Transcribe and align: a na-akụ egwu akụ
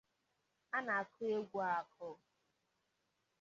a 0.75 0.77
na-akụ 0.85 1.21
egwu 1.35 1.57
akụ 1.77 2.09